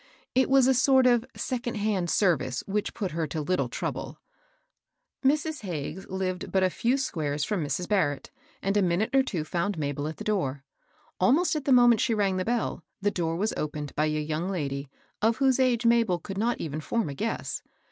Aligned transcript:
It 0.33 0.49
was 0.49 0.65
a 0.65 0.73
sort 0.73 1.05
of 1.05 1.27
second 1.35 1.75
hand 1.75 2.09
service 2.09 2.63
which 2.65 2.95
put 2.95 3.11
her 3.11 3.27
to 3.27 3.39
little 3.39 3.69
trouble. 3.69 4.17
Mrs. 5.23 5.61
Hagges 5.61 6.07
lived 6.09 6.51
but 6.51 6.63
a 6.63 6.71
few 6.71 6.97
squares 6.97 7.43
from 7.43 7.63
Mrs. 7.63 7.87
Barrett, 7.87 8.31
and 8.63 8.75
a 8.75 8.81
minute 8.81 9.15
or 9.15 9.21
two 9.21 9.43
found 9.43 9.77
Mabel 9.77 10.07
at 10.07 10.17
the 10.17 10.23
door. 10.23 10.63
Almost 11.19 11.55
at 11.55 11.65
the 11.65 11.71
moment 11.71 12.01
she 12.01 12.15
rang 12.15 12.37
the 12.37 12.43
bell, 12.45 12.83
the 12.99 13.11
door 13.11 13.35
was 13.35 13.53
opened 13.55 13.93
by 13.95 14.05
a 14.05 14.19
young 14.19 14.49
lady, 14.49 14.89
of 15.21 15.37
whose 15.37 15.59
age 15.59 15.85
Mabel 15.85 16.17
could 16.17 16.39
not 16.39 16.59
even 16.59 16.81
form 16.81 17.07
a 17.07 17.13
guess. 17.13 17.61